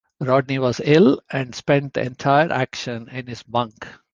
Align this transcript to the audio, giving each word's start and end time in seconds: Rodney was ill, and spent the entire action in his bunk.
Rodney 0.19 0.57
was 0.57 0.81
ill, 0.83 1.21
and 1.29 1.53
spent 1.53 1.93
the 1.93 2.01
entire 2.01 2.51
action 2.51 3.07
in 3.09 3.27
his 3.27 3.43
bunk. 3.43 3.85